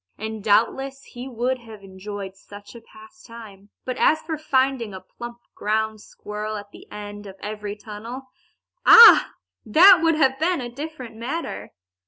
[0.17, 3.69] And doubtless he would have enjoyed such a pastime.
[3.85, 8.23] But as for finding a plump ground squirrel at the end of every tunnel
[8.83, 9.29] ah!
[9.63, 11.73] that would have been a different matter.